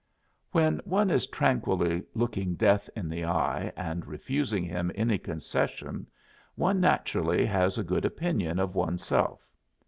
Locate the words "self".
9.05-9.47